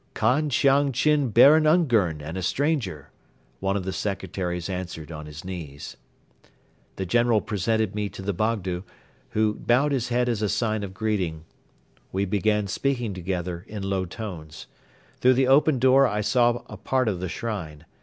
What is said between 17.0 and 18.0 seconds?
of the shrine.